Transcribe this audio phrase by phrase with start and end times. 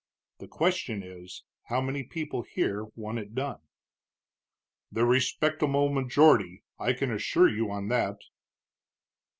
[0.39, 3.59] The question is, how many people here want it done?"
[4.91, 8.17] "The respectable majority, I can assure you on that."